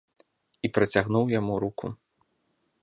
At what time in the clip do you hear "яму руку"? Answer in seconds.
1.39-1.85